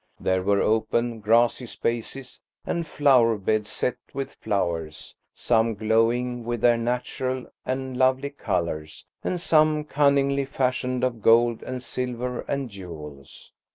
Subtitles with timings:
[0.19, 6.75] There were open, grassy spaces and flower beds set with flowers, some glowing with their
[6.75, 13.51] natural and lovely colours and some cunningly fashioned of gold and silver and jewels.